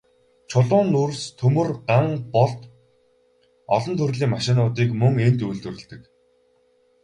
[0.53, 2.59] Чулуун нүүрс, төмөр, ган болд,
[3.77, 6.01] олон төрлийн машинуудыг мөн энд үйлдвэрлэдэг.